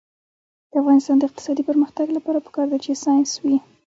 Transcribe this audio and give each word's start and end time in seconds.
د 0.71 0.73
افغانستان 0.81 1.15
د 1.19 1.23
اقتصادي 1.29 1.63
پرمختګ 1.69 2.07
لپاره 2.17 2.43
پکار 2.47 2.67
ده 2.71 2.77
چې 2.85 2.99
ساینس 3.03 3.31
وي. 3.43 3.57